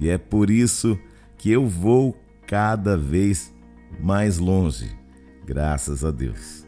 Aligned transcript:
E 0.00 0.08
é 0.08 0.18
por 0.18 0.50
isso 0.50 0.98
que 1.38 1.50
eu 1.50 1.66
vou 1.66 2.16
cada 2.46 2.96
vez 2.96 3.52
mais 4.00 4.38
longe, 4.38 4.90
graças 5.44 6.04
a 6.04 6.10
Deus. 6.10 6.66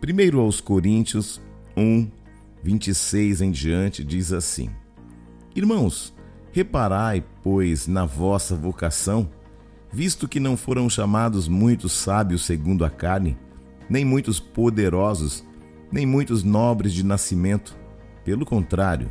Primeiro 0.00 0.40
aos 0.40 0.60
Coríntios 0.60 1.40
1, 1.76 2.08
26 2.62 3.40
em 3.40 3.50
diante 3.50 4.04
diz 4.04 4.32
assim: 4.32 4.70
Irmãos, 5.54 6.14
reparai, 6.52 7.24
pois, 7.42 7.86
na 7.86 8.04
vossa 8.04 8.54
vocação, 8.54 9.30
visto 9.92 10.28
que 10.28 10.40
não 10.40 10.56
foram 10.56 10.88
chamados 10.88 11.48
muitos 11.48 11.92
sábios 11.92 12.44
segundo 12.44 12.84
a 12.84 12.90
carne, 12.90 13.36
nem 13.88 14.04
muitos 14.04 14.38
poderosos, 14.38 15.44
nem 15.90 16.06
muitos 16.06 16.42
nobres 16.42 16.92
de 16.92 17.04
nascimento. 17.04 17.76
Pelo 18.24 18.44
contrário, 18.44 19.10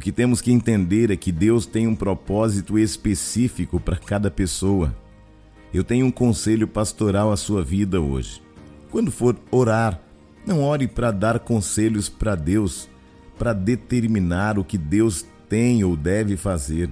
O 0.00 0.02
que 0.02 0.10
temos 0.10 0.40
que 0.40 0.50
entender 0.50 1.10
é 1.10 1.16
que 1.16 1.30
Deus 1.30 1.66
tem 1.66 1.86
um 1.86 1.94
propósito 1.94 2.78
específico 2.78 3.78
para 3.78 3.98
cada 3.98 4.30
pessoa. 4.30 4.96
Eu 5.74 5.84
tenho 5.84 6.06
um 6.06 6.10
conselho 6.10 6.66
pastoral 6.66 7.30
à 7.30 7.36
sua 7.36 7.62
vida 7.62 8.00
hoje. 8.00 8.40
Quando 8.90 9.10
for 9.10 9.36
orar, 9.50 10.00
não 10.46 10.62
ore 10.62 10.88
para 10.88 11.10
dar 11.10 11.38
conselhos 11.40 12.08
para 12.08 12.34
Deus, 12.34 12.88
para 13.38 13.52
determinar 13.52 14.58
o 14.58 14.64
que 14.64 14.78
Deus 14.78 15.26
tem 15.50 15.84
ou 15.84 15.94
deve 15.94 16.34
fazer. 16.34 16.88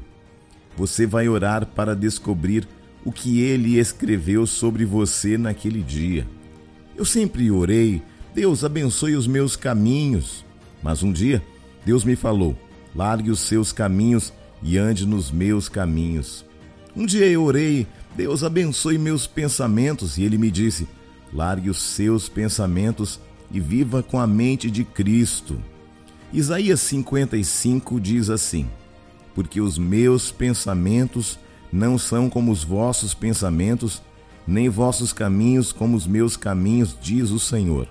Você 0.77 1.07
vai 1.07 1.31
orar 1.31 1.65
para 1.65 1.97
descobrir 1.97 2.69
o 3.07 3.11
que 3.11 3.41
ele 3.41 3.79
escreveu 3.79 4.47
sobre 4.47 4.85
você 4.85 5.39
naquele 5.39 5.81
dia. 5.81 6.29
Eu 6.95 7.07
sempre 7.07 7.51
orei, 7.51 8.03
Deus 8.35 8.65
abençoe 8.65 9.17
os 9.17 9.27
meus 9.27 9.57
caminhos. 9.57 10.45
Mas 10.83 11.03
um 11.03 11.11
dia, 11.11 11.43
Deus 11.87 12.05
me 12.05 12.15
falou: 12.15 12.55
largue 12.95 13.31
os 13.31 13.41
seus 13.41 13.73
caminhos 13.73 14.33
e 14.63 14.79
ande 14.79 15.07
nos 15.07 15.31
meus 15.31 15.69
caminhos. 15.69 16.45
Um 16.97 17.07
dia 17.07 17.27
eu 17.27 17.45
orei, 17.45 17.87
Deus 18.17 18.43
abençoe 18.43 18.99
meus 18.99 19.27
pensamentos, 19.27 20.19
e 20.19 20.25
ele 20.25 20.39
me 20.39 20.51
disse: 20.51 20.89
largue 21.33 21.71
os 21.71 21.81
seus 21.81 22.29
pensamentos 22.29 23.21
e 23.51 23.61
viva 23.61 24.03
com 24.03 24.19
a 24.19 24.27
mente 24.27 24.71
de 24.71 24.85
Cristo. 24.85 25.59
Isaías 26.33 26.81
55 26.81 28.01
diz 28.01 28.31
assim: 28.31 28.69
Porque 29.35 29.61
os 29.61 29.79
meus 29.79 30.31
pensamentos 30.31 31.39
não 31.73 31.99
são 31.99 32.29
como 32.29 32.51
os 32.51 32.65
vossos 32.65 33.15
pensamentos, 33.15 34.03
nem 34.47 34.69
vossos 34.69 35.13
caminhos 35.13 35.73
como 35.73 35.97
os 35.97 36.07
meus 36.07 36.37
caminhos, 36.37 36.97
diz 37.01 37.31
o 37.31 37.39
Senhor. 37.39 37.87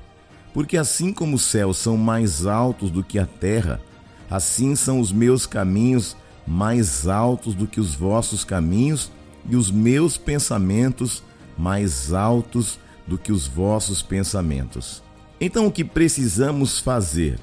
Porque 0.54 0.78
assim 0.78 1.14
como 1.14 1.36
os 1.36 1.44
céus 1.44 1.78
são 1.78 1.96
mais 1.98 2.46
altos 2.46 2.90
do 2.90 3.04
que 3.04 3.20
a 3.20 3.26
terra, 3.26 3.80
Assim 4.30 4.76
são 4.76 5.00
os 5.00 5.12
meus 5.12 5.46
caminhos 5.46 6.16
mais 6.46 7.08
altos 7.08 7.54
do 7.54 7.68
que 7.68 7.80
os 7.80 7.94
vossos 7.94 8.44
caminhos, 8.44 9.12
e 9.50 9.56
os 9.56 9.72
meus 9.72 10.18
pensamentos 10.18 11.24
mais 11.58 12.14
altos 12.14 12.80
do 13.06 13.18
que 13.18 13.32
os 13.32 13.48
vossos 13.48 14.02
pensamentos. 14.02 15.02
Então, 15.40 15.68
o 15.68 15.72
que 15.72 15.84
precisamos 15.84 16.80
fazer? 16.80 17.40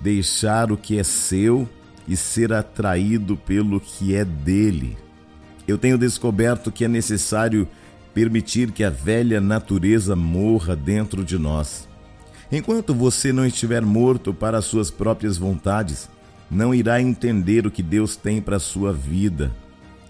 Deixar 0.00 0.70
o 0.70 0.76
que 0.76 0.98
é 0.98 1.02
seu 1.02 1.68
e 2.06 2.16
ser 2.16 2.52
atraído 2.52 3.36
pelo 3.36 3.80
que 3.80 4.14
é 4.14 4.24
dele. 4.24 4.96
Eu 5.66 5.76
tenho 5.76 5.98
descoberto 5.98 6.70
que 6.70 6.84
é 6.84 6.88
necessário 6.88 7.68
permitir 8.14 8.72
que 8.72 8.82
a 8.82 8.90
velha 8.90 9.40
natureza 9.40 10.16
morra 10.16 10.74
dentro 10.74 11.24
de 11.24 11.38
nós. 11.38 11.88
Enquanto 12.50 12.92
você 12.92 13.32
não 13.32 13.46
estiver 13.46 13.82
morto 13.82 14.34
para 14.34 14.58
as 14.58 14.64
suas 14.64 14.90
próprias 14.90 15.38
vontades, 15.38 16.08
não 16.50 16.74
irá 16.74 17.00
entender 17.00 17.66
o 17.66 17.70
que 17.70 17.82
Deus 17.82 18.16
tem 18.16 18.40
para 18.40 18.56
a 18.56 18.60
sua 18.60 18.92
vida. 18.92 19.52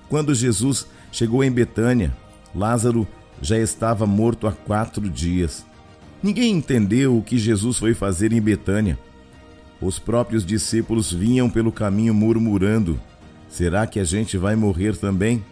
Quando 0.09 0.35
Jesus 0.35 0.87
chegou 1.13 1.45
em 1.45 1.51
Betânia, 1.51 2.17
Lázaro 2.55 3.07
já 3.43 3.59
estava 3.59 4.07
morto 4.07 4.47
há 4.47 4.53
quatro 4.53 5.09
dias. 5.09 5.65
Ninguém 6.23 6.53
entendeu 6.53 7.17
o 7.17 7.23
que 7.23 7.39
Jesus 7.39 7.79
foi 7.79 7.95
fazer 7.95 8.33
em 8.33 8.41
Betânia. 8.41 8.99
Os 9.81 9.99
próprios 9.99 10.45
discípulos 10.45 11.13
vinham 11.13 11.49
pelo 11.49 11.73
caminho 11.73 12.13
murmurando: 12.13 13.01
Será 13.49 13.87
que 13.87 13.99
a 13.99 14.05
gente 14.05 14.37
vai 14.37 14.55
morrer 14.55 14.97
também? 14.97 15.43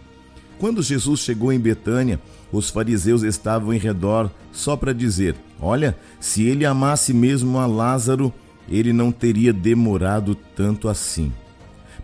Quando 0.58 0.82
Jesus 0.82 1.20
chegou 1.20 1.52
em 1.52 1.58
Betânia, 1.58 2.20
os 2.52 2.68
fariseus 2.68 3.22
estavam 3.22 3.72
em 3.72 3.78
redor 3.78 4.30
só 4.52 4.76
para 4.76 4.92
dizer: 4.92 5.34
Olha, 5.60 5.96
se 6.20 6.42
ele 6.42 6.66
amasse 6.66 7.14
mesmo 7.14 7.58
a 7.58 7.66
Lázaro, 7.66 8.32
ele 8.68 8.92
não 8.92 9.10
teria 9.10 9.52
demorado 9.52 10.34
tanto 10.34 10.88
assim. 10.88 11.32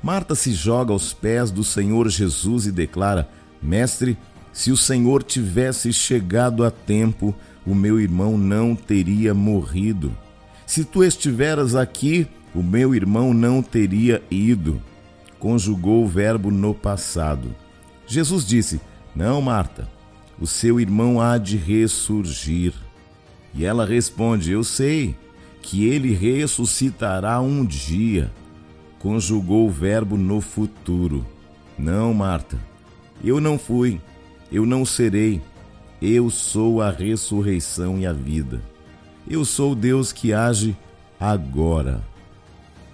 Marta 0.03 0.35
se 0.35 0.53
joga 0.53 0.93
aos 0.93 1.13
pés 1.13 1.51
do 1.51 1.65
Senhor 1.65 2.09
Jesus 2.09 2.67
e 2.67 2.73
declara: 2.73 3.29
Mestre, 3.63 4.17
se 4.53 4.71
o 4.71 4.77
Senhor 4.77 5.23
tivesse 5.23 5.93
chegado 5.93 6.65
a 6.65 6.71
tempo, 6.71 7.35
o 7.67 7.75
meu 7.75 8.01
irmão 8.01 8.37
não 8.37 8.75
teria 8.75 9.35
morrido. 9.35 10.17
Se 10.67 10.85
tu 10.85 11.03
estiveras 11.03 11.75
aqui, 11.75 12.27
o 12.55 12.63
meu 12.63 12.95
irmão 12.95 13.35
não 13.35 13.63
teria 13.63 14.23
ido. 14.31 14.81
Conjugou 15.39 16.05
o 16.05 16.09
verbo 16.09 16.51
no 16.51 16.75
passado. 16.75 17.55
Jesus 18.07 18.47
disse: 18.47 18.81
Não, 19.15 19.41
Marta, 19.43 19.89
o 20.39 20.47
seu 20.47 20.79
irmão 20.79 21.21
há 21.21 21.37
de 21.37 21.57
ressurgir. 21.57 22.73
E 23.55 23.65
ela 23.65 23.85
responde: 23.85 24.53
Eu 24.53 24.63
sei 24.63 25.17
que 25.65 25.87
ele 25.87 26.13
ressuscitará 26.13 27.41
um 27.41 27.65
dia. 27.65 28.31
Conjugou 28.99 29.67
o 29.67 29.71
verbo 29.71 30.19
no 30.19 30.43
futuro. 30.43 31.27
Não, 31.79 32.13
Marta, 32.13 32.59
eu 33.25 33.41
não 33.41 33.59
fui, 33.59 33.99
eu 34.53 34.67
não 34.67 34.85
serei. 34.85 35.41
Eu 36.03 36.29
sou 36.29 36.83
a 36.83 36.91
ressurreição 36.91 37.99
e 37.99 38.07
a 38.07 38.13
vida. 38.13 38.61
Eu 39.27 39.43
sou 39.43 39.75
Deus 39.75 40.13
que 40.13 40.35
age 40.35 40.77
agora. 41.19 42.03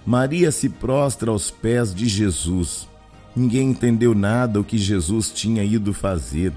Maria 0.05 0.49
se 0.49 0.69
prostra 0.69 1.29
aos 1.29 1.51
pés 1.51 1.93
de 1.93 2.07
Jesus. 2.07 2.87
Ninguém 3.35 3.71
entendeu 3.71 4.15
nada 4.15 4.61
o 4.61 4.63
que 4.63 4.77
Jesus 4.77 5.29
tinha 5.29 5.61
ido 5.61 5.93
fazer. 5.93 6.53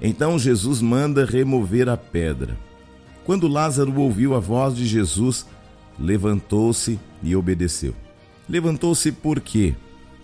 Então 0.00 0.38
Jesus 0.38 0.80
manda 0.80 1.26
remover 1.26 1.90
a 1.90 1.98
pedra. 1.98 2.56
Quando 3.24 3.48
Lázaro 3.48 3.98
ouviu 3.98 4.34
a 4.34 4.38
voz 4.38 4.76
de 4.76 4.84
Jesus, 4.84 5.46
levantou-se 5.98 7.00
e 7.22 7.34
obedeceu. 7.34 7.94
Levantou-se 8.46 9.10
por 9.10 9.40
quê? 9.40 9.74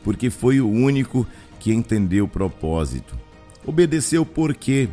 Porque 0.05 0.29
foi 0.29 0.61
o 0.61 0.69
único 0.69 1.27
que 1.59 1.73
entendeu 1.73 2.27
o 2.27 2.29
propósito. 2.29 3.19
Obedeceu 3.67 4.25
por 4.27 4.55
quê? 4.55 4.89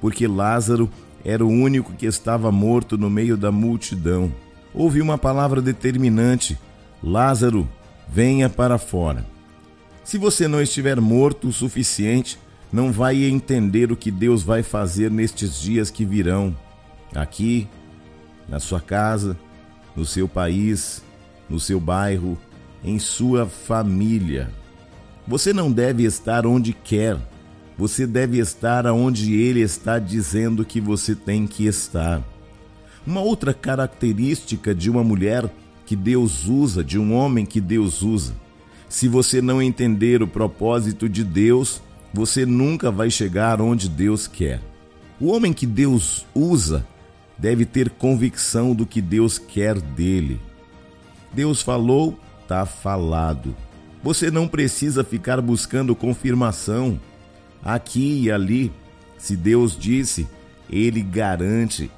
Porque 0.00 0.26
Lázaro 0.26 0.88
era 1.22 1.44
o 1.44 1.48
único 1.48 1.92
que 1.92 2.06
estava 2.06 2.50
morto 2.50 2.96
no 2.96 3.10
meio 3.10 3.36
da 3.36 3.52
multidão. 3.52 4.32
Houve 4.72 5.02
uma 5.02 5.18
palavra 5.18 5.60
determinante: 5.60 6.58
Lázaro, 7.02 7.68
venha 8.08 8.48
para 8.48 8.78
fora. 8.78 9.26
Se 10.02 10.16
você 10.16 10.48
não 10.48 10.62
estiver 10.62 10.98
morto 10.98 11.48
o 11.48 11.52
suficiente, 11.52 12.38
não 12.72 12.90
vai 12.90 13.24
entender 13.24 13.92
o 13.92 13.96
que 13.96 14.10
Deus 14.10 14.42
vai 14.42 14.62
fazer 14.62 15.10
nestes 15.10 15.60
dias 15.60 15.90
que 15.90 16.06
virão 16.06 16.56
aqui, 17.14 17.68
na 18.48 18.58
sua 18.58 18.80
casa, 18.80 19.36
no 19.94 20.04
seu 20.04 20.28
país, 20.28 21.02
no 21.48 21.58
seu 21.58 21.80
bairro, 21.80 22.38
em 22.82 22.98
sua 22.98 23.46
família. 23.46 24.50
Você 25.26 25.52
não 25.52 25.70
deve 25.70 26.04
estar 26.04 26.46
onde 26.46 26.72
quer, 26.72 27.16
você 27.76 28.06
deve 28.06 28.38
estar 28.38 28.86
aonde 28.86 29.34
ele 29.34 29.60
está 29.60 29.98
dizendo 29.98 30.64
que 30.64 30.80
você 30.80 31.14
tem 31.14 31.46
que 31.46 31.66
estar. 31.66 32.22
Uma 33.06 33.20
outra 33.20 33.54
característica 33.54 34.74
de 34.74 34.90
uma 34.90 35.02
mulher 35.02 35.50
que 35.86 35.96
Deus 35.96 36.46
usa, 36.46 36.84
de 36.84 36.98
um 36.98 37.14
homem 37.14 37.46
que 37.46 37.60
Deus 37.60 38.02
usa. 38.02 38.34
Se 38.88 39.08
você 39.08 39.40
não 39.40 39.62
entender 39.62 40.22
o 40.22 40.26
propósito 40.26 41.08
de 41.08 41.24
Deus, 41.24 41.80
você 42.12 42.44
nunca 42.44 42.90
vai 42.90 43.10
chegar 43.10 43.60
onde 43.60 43.88
Deus 43.88 44.26
quer. 44.26 44.60
O 45.20 45.28
homem 45.28 45.52
que 45.52 45.66
Deus 45.66 46.26
usa 46.34 46.86
deve 47.40 47.64
ter 47.64 47.88
convicção 47.88 48.74
do 48.74 48.84
que 48.84 49.00
Deus 49.00 49.38
quer 49.38 49.80
dele. 49.80 50.38
Deus 51.32 51.62
falou, 51.62 52.18
está 52.42 52.66
falado. 52.66 53.56
Você 54.02 54.30
não 54.30 54.46
precisa 54.46 55.02
ficar 55.02 55.40
buscando 55.40 55.96
confirmação 55.96 57.00
aqui 57.64 58.24
e 58.24 58.30
ali. 58.30 58.70
Se 59.16 59.36
Deus 59.36 59.76
disse, 59.76 60.28
ele 60.68 61.02
garante. 61.02 61.90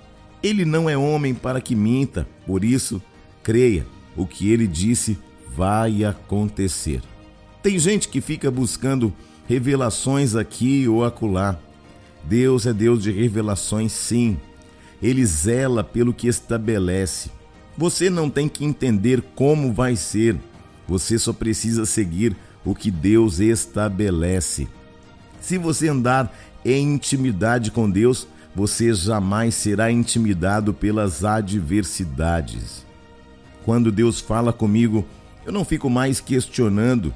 Ele 0.43 0.65
não 0.65 0.89
é 0.89 0.97
homem 0.97 1.35
para 1.35 1.61
que 1.61 1.75
minta, 1.75 2.27
por 2.47 2.65
isso, 2.65 3.01
creia, 3.43 3.87
o 4.17 4.27
que 4.27 4.51
ele 4.51 4.67
disse 4.67 5.19
vai 5.55 6.05
acontecer. 6.05 7.01
Tem 7.63 7.79
gente 7.79 8.09
que 8.09 8.21
fica 8.21 8.51
buscando 8.51 9.13
revelações 9.47 10.35
aqui 10.35 10.89
ou 10.89 11.05
acolá. 11.05 11.57
Deus 12.25 12.67
é 12.67 12.73
Deus 12.73 13.03
de 13.03 13.13
revelações, 13.13 13.93
sim. 13.93 14.37
Ele 15.03 15.25
zela 15.27 15.83
pelo 15.83 16.15
que 16.15 16.29
estabelece. 16.29 17.31
Você 17.77 18.09
não 18.09 18.31
tem 18.31 18.49
que 18.49 18.65
entender 18.65 19.23
como 19.35 19.73
vai 19.73 19.97
ser, 19.97 20.37
você 20.87 21.19
só 21.19 21.33
precisa 21.33 21.85
seguir 21.85 22.37
o 22.65 22.75
que 22.75 22.91
Deus 22.91 23.41
estabelece. 23.41 24.69
Se 25.41 25.59
você 25.59 25.89
andar 25.89 26.33
em 26.65 26.95
intimidade 26.95 27.71
com 27.71 27.91
Deus, 27.91 28.29
você 28.55 28.93
jamais 28.95 29.55
será 29.55 29.91
intimidado 29.91 30.73
pelas 30.73 31.25
adversidades. 31.25 32.85
Quando 33.65 33.91
Deus 33.91 34.21
fala 34.21 34.53
comigo, 34.53 35.05
eu 35.45 35.53
não 35.53 35.65
fico 35.65 35.89
mais 35.89 36.21
questionando, 36.21 37.13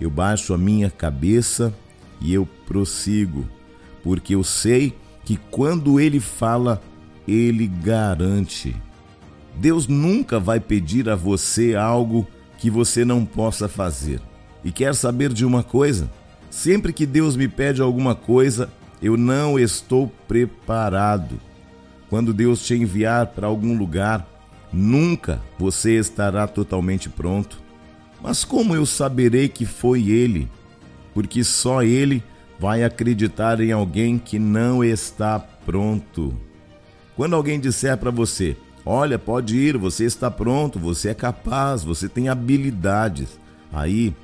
eu 0.00 0.10
baixo 0.10 0.54
a 0.54 0.58
minha 0.58 0.90
cabeça 0.90 1.72
e 2.20 2.32
eu 2.32 2.48
prossigo, 2.66 3.46
porque 4.02 4.34
eu 4.34 4.42
sei 4.42 4.96
que 5.24 5.36
quando 5.50 6.00
Ele 6.00 6.18
fala, 6.18 6.82
Ele 7.30 7.68
garante. 7.68 8.74
Deus 9.54 9.86
nunca 9.86 10.40
vai 10.40 10.58
pedir 10.58 11.08
a 11.08 11.14
você 11.14 11.76
algo 11.76 12.26
que 12.58 12.68
você 12.68 13.04
não 13.04 13.24
possa 13.24 13.68
fazer. 13.68 14.20
E 14.64 14.72
quer 14.72 14.94
saber 14.94 15.32
de 15.32 15.44
uma 15.44 15.62
coisa? 15.62 16.10
Sempre 16.50 16.92
que 16.92 17.06
Deus 17.06 17.36
me 17.36 17.46
pede 17.46 17.80
alguma 17.80 18.14
coisa, 18.14 18.68
eu 19.00 19.16
não 19.16 19.58
estou 19.58 20.12
preparado. 20.26 21.40
Quando 22.08 22.34
Deus 22.34 22.66
te 22.66 22.74
enviar 22.74 23.28
para 23.28 23.46
algum 23.46 23.78
lugar, 23.78 24.28
nunca 24.72 25.40
você 25.56 25.96
estará 25.96 26.48
totalmente 26.48 27.08
pronto. 27.08 27.62
Mas 28.20 28.44
como 28.44 28.74
eu 28.74 28.84
saberei 28.84 29.48
que 29.48 29.64
foi 29.64 30.08
Ele? 30.08 30.48
Porque 31.14 31.44
só 31.44 31.82
Ele 31.82 32.22
vai 32.58 32.82
acreditar 32.82 33.60
em 33.60 33.72
alguém 33.72 34.18
que 34.18 34.38
não 34.38 34.82
está 34.82 35.38
pronto. 35.38 36.36
Quando 37.20 37.36
alguém 37.36 37.60
disser 37.60 37.98
para 37.98 38.10
você, 38.10 38.56
olha, 38.82 39.18
pode 39.18 39.54
ir, 39.54 39.76
você 39.76 40.06
está 40.06 40.30
pronto, 40.30 40.78
você 40.78 41.10
é 41.10 41.14
capaz, 41.14 41.84
você 41.84 42.08
tem 42.08 42.30
habilidades, 42.30 43.38
aí 43.70 44.16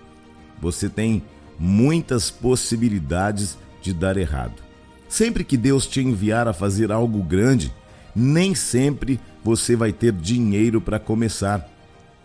você 0.59 0.89
tem 0.89 1.23
muitas 1.59 2.31
possibilidades 2.31 3.59
de 3.83 3.93
dar 3.93 4.17
errado. 4.17 4.63
Sempre 5.11 5.45
que 5.45 5.59
Deus 5.59 5.87
te 5.87 6.01
enviar 6.01 6.49
a 6.49 6.55
fazer 6.55 6.91
algo 6.91 7.23
grande, 7.23 7.71
nem 8.15 8.55
sempre 8.55 9.21
você 9.45 9.77
vai 9.77 9.93
ter 9.93 10.13
dinheiro 10.13 10.81
para 10.81 10.99
começar. 10.99 11.69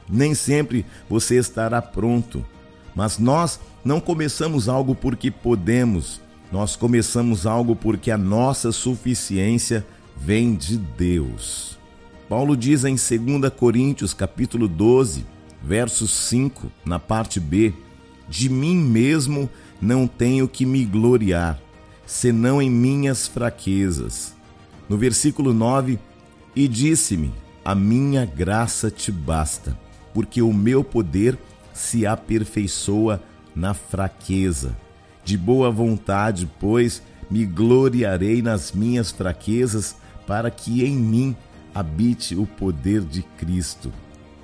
Nem 0.09 0.33
sempre 0.33 0.85
você 1.09 1.35
estará 1.35 1.81
pronto. 1.81 2.45
Mas 2.95 3.17
nós 3.19 3.59
não 3.83 3.99
começamos 3.99 4.69
algo 4.69 4.95
porque 4.95 5.31
podemos, 5.31 6.21
nós 6.49 6.77
começamos 6.77 7.45
algo 7.45 7.75
porque 7.75 8.09
a 8.09 8.17
nossa 8.17 8.71
suficiência 8.71 9.85
vem 10.15 10.55
de 10.55 10.77
Deus. 10.77 11.79
Paulo 12.29 12.55
diz 12.55 12.85
em 12.85 12.95
2 12.95 13.51
Coríntios, 13.57 14.13
capítulo 14.13 14.67
12, 14.67 15.25
verso 15.61 16.07
5, 16.07 16.71
na 16.85 16.97
parte 16.97 17.39
B: 17.39 17.73
de 18.31 18.47
mim 18.47 18.77
mesmo 18.77 19.49
não 19.81 20.07
tenho 20.07 20.47
que 20.47 20.65
me 20.65 20.85
gloriar, 20.85 21.59
senão 22.05 22.61
em 22.61 22.69
minhas 22.69 23.27
fraquezas. 23.27 24.33
No 24.87 24.97
versículo 24.97 25.53
9, 25.53 25.99
e 26.55 26.65
disse-me: 26.67 27.33
A 27.63 27.75
minha 27.75 28.25
graça 28.25 28.89
te 28.89 29.11
basta, 29.11 29.77
porque 30.13 30.41
o 30.41 30.53
meu 30.53 30.81
poder 30.81 31.37
se 31.73 32.05
aperfeiçoa 32.05 33.21
na 33.53 33.73
fraqueza. 33.73 34.77
De 35.25 35.37
boa 35.37 35.69
vontade, 35.69 36.49
pois, 36.57 37.03
me 37.31 37.45
gloriarei 37.45 38.41
nas 38.41 38.73
minhas 38.73 39.09
fraquezas, 39.09 39.95
para 40.27 40.51
que 40.51 40.83
em 40.83 40.95
mim 40.95 41.35
habite 41.73 42.35
o 42.35 42.45
poder 42.45 43.01
de 43.01 43.23
Cristo. 43.23 43.91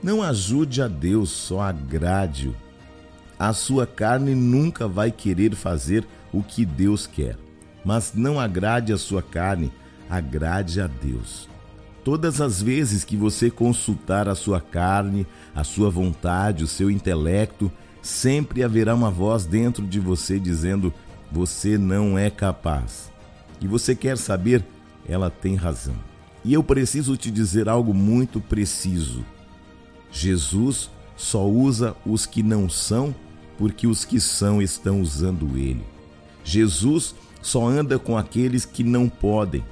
Não 0.01 0.23
ajude 0.23 0.81
a 0.81 0.87
Deus, 0.87 1.29
só 1.29 1.61
agrade-o 1.61 2.55
a 3.39 3.53
sua 3.53 3.85
carne 3.85 4.33
nunca 4.33 4.87
vai 4.87 5.11
querer 5.11 5.53
fazer 5.53 6.05
o 6.33 6.41
que 6.41 6.65
Deus 6.65 7.05
quer. 7.05 7.37
Mas 7.85 8.13
não 8.15 8.39
agrade 8.39 8.91
a 8.91 8.97
sua 8.97 9.21
carne, 9.21 9.71
agrade 10.09 10.81
a 10.81 10.87
Deus. 10.87 11.47
Todas 12.03 12.41
as 12.41 12.61
vezes 12.61 13.03
que 13.03 13.15
você 13.15 13.51
consultar 13.51 14.27
a 14.27 14.35
sua 14.35 14.59
carne, 14.59 15.27
a 15.53 15.63
sua 15.63 15.89
vontade, 15.89 16.63
o 16.63 16.67
seu 16.67 16.89
intelecto, 16.89 17.71
sempre 18.01 18.63
haverá 18.63 18.95
uma 18.95 19.11
voz 19.11 19.45
dentro 19.45 19.85
de 19.85 19.99
você 19.99 20.39
dizendo: 20.39 20.91
você 21.31 21.77
não 21.77 22.17
é 22.17 22.29
capaz. 22.29 23.11
E 23.59 23.67
você 23.67 23.95
quer 23.95 24.17
saber? 24.17 24.63
Ela 25.07 25.29
tem 25.29 25.55
razão. 25.55 25.95
E 26.43 26.53
eu 26.53 26.63
preciso 26.63 27.17
te 27.17 27.31
dizer 27.31 27.67
algo 27.67 27.93
muito 27.93 28.39
preciso. 28.39 29.25
Jesus 30.11 30.89
só 31.15 31.47
usa 31.47 31.95
os 32.05 32.25
que 32.25 32.43
não 32.43 32.69
são 32.69 33.13
porque 33.57 33.87
os 33.87 34.05
que 34.05 34.19
são 34.19 34.61
estão 34.61 35.01
usando 35.01 35.57
ele. 35.57 35.83
Jesus 36.43 37.15
só 37.41 37.67
anda 37.67 37.97
com 37.97 38.17
aqueles 38.17 38.65
que 38.65 38.83
não 38.83 39.09
podem, 39.09 39.63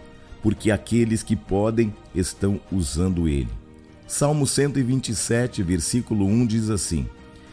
porque 0.41 0.71
aqueles 0.71 1.23
que 1.23 1.35
podem 1.35 1.93
estão 2.13 2.59
usando 2.71 3.27
ele. 3.27 3.49
Salmo 4.07 4.45
127, 4.45 5.63
versículo 5.63 6.25
1 6.25 6.45
diz 6.45 6.69
assim: 6.69 7.07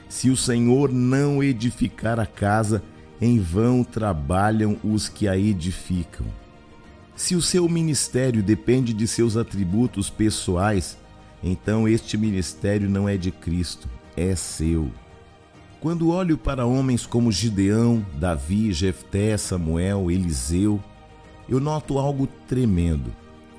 Se 0.09 0.31
o 0.31 0.37
Senhor 0.37 0.91
não 0.91 1.43
edificar 1.43 2.19
a 2.19 2.27
casa, 2.27 2.83
em 3.23 3.39
vão 3.39 3.85
trabalham 3.85 4.77
os 4.83 5.09
que 5.09 5.29
a 5.29 5.39
edificam. 5.39 6.27
Se 7.15 7.37
o 7.37 7.41
seu 7.41 7.69
ministério 7.69 8.43
depende 8.43 8.93
de 8.93 9.07
seus 9.07 9.37
atributos 9.37 10.11
pessoais, 10.11 10.99
então 11.41 11.87
este 11.87 12.17
ministério 12.17 12.91
não 12.91 13.09
é 13.09 13.17
de 13.17 13.31
Cristo, 13.31 13.89
é 14.17 14.35
seu. 14.35 14.91
Quando 15.81 16.11
olho 16.11 16.37
para 16.37 16.67
homens 16.67 17.07
como 17.07 17.31
Gideão, 17.31 18.05
Davi, 18.15 18.73
Jefté, 18.73 19.37
Samuel, 19.37 20.11
Eliseu, 20.11 20.83
eu 21.49 21.61
noto 21.61 22.01
algo 22.01 22.27
tremendo. 22.49 23.13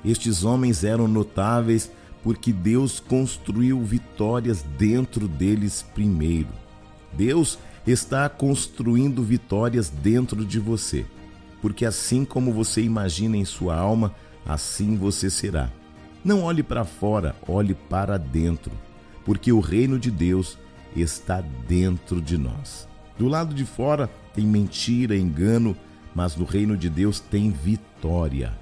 Estes 0.04 0.44
homens 0.44 0.84
eram 0.84 1.08
notáveis 1.08 1.90
porque 2.22 2.52
Deus 2.52 3.00
construiu 3.00 3.80
vitórias 3.82 4.62
dentro 4.76 5.26
deles 5.26 5.82
primeiro. 5.94 6.48
Deus 7.14 7.58
está 7.86 8.28
construindo 8.28 9.22
vitórias 9.22 9.90
dentro 9.90 10.44
de 10.44 10.58
você, 10.58 11.04
porque 11.60 11.84
assim 11.84 12.24
como 12.24 12.52
você 12.52 12.82
imagina 12.82 13.36
em 13.36 13.44
sua 13.44 13.76
alma, 13.76 14.14
assim 14.46 14.96
você 14.96 15.28
será. 15.28 15.70
Não 16.24 16.42
olhe 16.42 16.62
para 16.62 16.84
fora, 16.84 17.36
olhe 17.46 17.74
para 17.74 18.16
dentro, 18.16 18.72
porque 19.24 19.52
o 19.52 19.60
reino 19.60 19.98
de 19.98 20.10
Deus 20.10 20.58
está 20.96 21.40
dentro 21.40 22.20
de 22.20 22.38
nós. 22.38 22.88
Do 23.18 23.28
lado 23.28 23.54
de 23.54 23.64
fora 23.64 24.10
tem 24.34 24.46
mentira, 24.46 25.16
engano, 25.16 25.76
mas 26.14 26.36
no 26.36 26.44
reino 26.44 26.76
de 26.76 26.88
Deus 26.88 27.20
tem 27.20 27.50
vitória. 27.50 28.52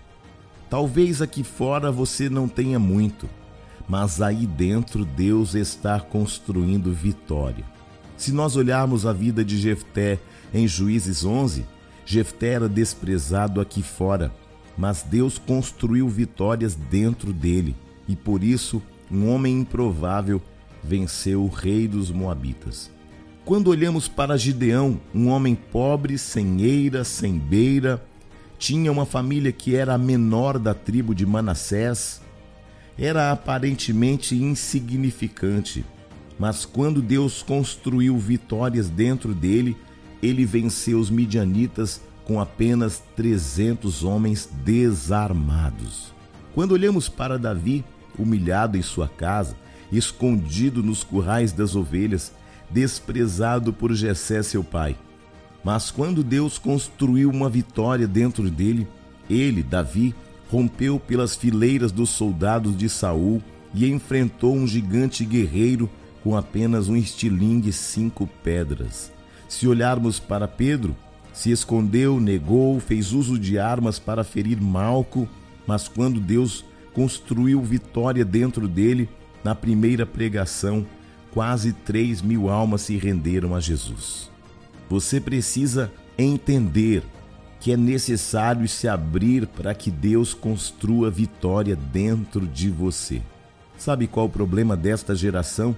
Talvez 0.69 1.23
aqui 1.23 1.45
fora 1.45 1.93
você 1.93 2.29
não 2.29 2.49
tenha 2.49 2.79
muito, 2.79 3.29
mas 3.89 4.21
aí 4.21 4.47
dentro 4.47 5.05
Deus 5.05 5.55
está 5.55 6.01
construindo 6.01 6.93
vitória. 6.93 7.65
Se 8.17 8.33
nós 8.33 8.57
olharmos 8.57 9.07
a 9.07 9.13
vida 9.13 9.45
de 9.45 9.59
Jefté 9.59 10.19
em 10.53 10.69
Juízes 10.69 11.25
11, 11.25 11.65
Jefté 12.05 12.49
era 12.49 12.69
desprezado 12.69 13.61
aqui 13.61 13.83
fora, 13.83 14.33
mas 14.77 15.03
Deus 15.03 15.39
construiu 15.39 16.09
vitórias 16.09 16.75
dentro 16.75 17.33
dele, 17.33 17.75
e 18.09 18.17
por 18.17 18.43
isso 18.43 18.83
um 19.11 19.29
homem 19.29 19.61
improvável 19.61 20.41
venceu 20.83 21.43
o 21.45 21.49
rei 21.49 21.87
dos 21.87 22.11
Moabitas. 22.11 22.91
Quando 23.45 23.69
olhamos 23.69 24.09
para 24.09 24.37
Gideão, 24.37 25.01
um 25.15 25.29
homem 25.29 25.55
pobre, 25.55 26.17
sem 26.17 26.63
eira, 26.63 27.03
sem 27.05 27.39
beira, 27.39 28.03
tinha 28.59 28.93
uma 28.93 29.05
família 29.05 29.51
que 29.51 29.75
era 29.75 29.95
a 29.95 29.99
menor 29.99 30.59
da 30.59 30.73
tribo 30.75 31.15
de 31.15 31.27
Manassés, 31.27 32.21
era 32.97 33.33
aparentemente 33.33 34.37
insignificante, 34.37 35.85
mas 36.39 36.65
quando 36.65 37.03
Deus 37.03 37.43
construiu 37.43 38.17
vitórias 38.19 38.89
dentro 38.89 39.35
dele, 39.35 39.77
ele 40.23 40.45
venceu 40.45 40.99
os 40.99 41.11
midianitas 41.11 42.01
com 42.25 42.41
apenas 42.41 43.03
300 43.17 44.05
homens 44.05 44.49
desarmados. 44.65 46.13
Quando 46.55 46.73
olhamos 46.73 47.09
para 47.09 47.39
Davi, 47.39 47.85
humilhado 48.19 48.77
em 48.77 48.83
sua 48.83 49.09
casa, 49.09 49.57
escondido 49.91 50.83
nos 50.83 51.03
currais 51.03 51.53
das 51.53 51.75
ovelhas, 51.75 52.33
desprezado 52.71 53.73
por 53.73 53.93
Jessé 53.93 54.43
seu 54.43 54.63
pai. 54.63 54.97
Mas 55.65 55.91
quando 55.91 56.25
Deus 56.25 56.59
construiu 56.59 57.31
uma 57.31 57.49
vitória 57.49 58.07
dentro 58.07 58.51
dele, 58.51 58.87
ele, 59.29 59.63
Davi, 59.63 60.15
rompeu 60.51 60.99
pelas 60.99 61.37
fileiras 61.37 61.93
dos 61.93 62.11
soldados 62.11 62.77
de 62.77 62.89
Saul 62.89 63.43
e 63.75 63.89
enfrentou 63.91 64.55
um 64.55 64.67
gigante 64.67 65.25
guerreiro 65.25 65.89
com 66.23 66.37
apenas 66.37 66.89
um 66.89 66.97
estilingue 66.97 67.71
e 67.71 67.73
cinco 67.73 68.29
pedras. 68.43 69.13
Se 69.49 69.67
olharmos 69.67 70.19
para 70.19 70.49
Pedro, 70.49 70.97
se 71.33 71.51
escondeu, 71.51 72.21
negou, 72.21 72.79
fez 72.79 73.13
uso 73.13 73.39
de 73.39 73.59
armas 73.59 73.99
para 73.99 74.25
ferir 74.25 74.61
Malco, 74.61 75.29
mas 75.67 75.89
quando 75.89 76.21
Deus 76.21 76.65
construiu 76.95 77.61
vitória 77.63 78.25
dentro 78.25 78.69
dele, 78.69 79.09
na 79.43 79.55
primeira 79.55 80.07
pregação, 80.07 80.87
quase 81.33 81.73
três 81.73 82.21
mil 82.23 82.49
almas 82.51 82.83
se 82.83 82.97
renderam 82.97 83.55
a 83.55 83.61
Jesus. 83.61 84.31
Você 84.89 85.21
precisa 85.21 85.91
entender 86.19 87.03
que 87.59 87.73
é 87.73 87.77
necessário 87.77 88.69
se 88.69 88.89
abrir 88.89 89.47
para 89.47 89.75
que 89.75 89.91
Deus 89.91 90.35
construa 90.35 91.11
vitória 91.11 91.77
dentro 91.77 92.47
de 92.47 92.69
você. 92.69 93.23
Sabe 93.79 94.07
qual 94.07 94.27
o 94.27 94.31
problema 94.31 94.77
desta 94.77 95.15
geração? 95.15 95.75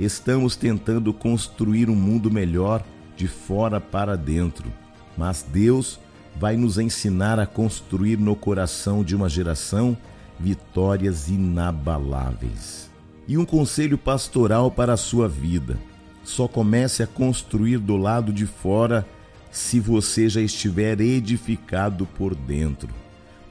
Estamos 0.00 0.56
tentando 0.56 1.12
construir 1.12 1.88
um 1.88 1.96
mundo 1.96 2.30
melhor 2.30 2.82
de 3.16 3.28
fora 3.28 3.80
para 3.80 4.16
dentro 4.16 4.72
mas 5.16 5.44
Deus 5.48 6.00
vai 6.36 6.56
nos 6.56 6.78
ensinar 6.78 7.38
a 7.38 7.46
construir 7.46 8.18
no 8.18 8.34
coração 8.34 9.04
de 9.04 9.14
uma 9.14 9.28
geração 9.28 9.96
vitórias 10.38 11.28
inabaláveis. 11.28 12.90
E 13.28 13.36
um 13.36 13.44
conselho 13.44 13.98
pastoral 13.98 14.70
para 14.70 14.94
a 14.94 14.96
sua 14.96 15.28
vida: 15.28 15.78
só 16.24 16.48
comece 16.48 17.02
a 17.02 17.06
construir 17.06 17.78
do 17.78 17.96
lado 17.96 18.32
de 18.32 18.46
fora 18.46 19.06
se 19.50 19.78
você 19.78 20.28
já 20.28 20.40
estiver 20.40 21.00
edificado 21.00 22.06
por 22.06 22.34
dentro. 22.34 22.88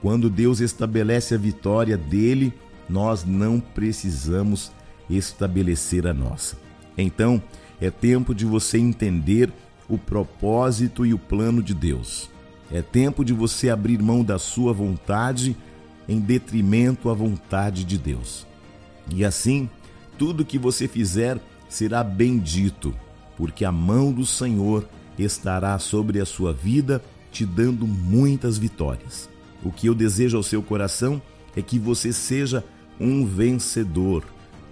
Quando 0.02 0.32
Deus 0.32 0.60
estabelece 0.60 1.36
a 1.36 1.38
vitória 1.38 1.96
dele, 1.96 2.52
nós 2.90 3.24
não 3.24 3.60
precisamos 3.60 4.72
estabelecer 5.18 6.08
a 6.08 6.14
nossa. 6.14 6.58
Então, 6.98 7.42
é 7.80 7.90
tempo 7.90 8.34
de 8.34 8.46
você 8.46 8.78
entender 8.78 9.52
o 9.90 9.98
propósito 9.98 11.06
e 11.06 11.14
o 11.14 11.20
plano 11.20 11.62
de 11.62 11.74
Deus. 11.74 12.30
É 12.72 12.82
tempo 12.82 13.26
de 13.26 13.34
você 13.34 13.70
abrir 13.70 14.02
mão 14.02 14.24
da 14.24 14.40
sua 14.40 14.72
vontade 14.72 15.58
em 16.08 16.20
detrimento 16.20 17.10
à 17.10 17.14
vontade 17.14 17.84
de 17.84 17.98
Deus. 17.98 18.46
E 19.14 19.26
assim, 19.26 19.70
tudo 20.18 20.46
que 20.46 20.58
você 20.58 20.88
fizer 20.88 21.40
será 21.68 22.04
bendito, 22.04 22.94
porque 23.36 23.66
a 23.66 23.72
mão 23.72 24.12
do 24.12 24.26
Senhor 24.26 24.88
estará 25.18 25.78
sobre 25.80 26.20
a 26.20 26.26
sua 26.26 26.54
vida, 26.54 27.02
te 27.32 27.46
dando 27.46 27.88
muitas 27.88 28.58
vitórias. 28.58 29.30
O 29.64 29.72
que 29.72 29.88
eu 29.88 29.96
desejo 29.96 30.38
ao 30.38 30.44
seu 30.44 30.62
coração 30.62 31.22
é 31.56 31.62
que 31.62 31.78
você 31.78 32.14
seja 32.14 32.64
um 33.00 33.26
vencedor, 33.26 34.24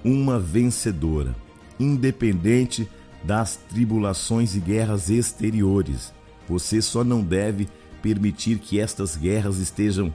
uma 0.04 0.40
vencedora, 0.40 1.36
independente 1.80 2.90
das 3.24 3.56
tribulações 3.56 4.56
e 4.56 4.60
guerras 4.60 5.10
exteriores. 5.10 6.14
Você 6.48 6.82
só 6.82 7.04
não 7.04 7.22
deve 7.22 7.68
permitir 8.02 8.60
que 8.60 8.80
estas 8.80 9.16
guerras 9.16 9.58
estejam 9.58 10.14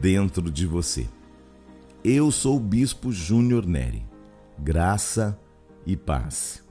dentro 0.00 0.50
de 0.50 0.66
você. 0.66 1.06
Eu 2.04 2.30
sou 2.30 2.56
o 2.56 2.60
Bispo 2.60 3.12
Júnior 3.12 3.64
Neri. 3.64 4.04
Graça 4.58 5.38
e 5.86 5.96
paz. 5.96 6.62